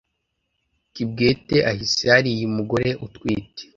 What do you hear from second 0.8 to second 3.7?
Kibwete ahise hariya-Umugore utwite.